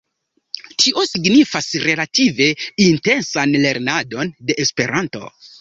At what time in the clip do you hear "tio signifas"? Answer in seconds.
0.83-1.69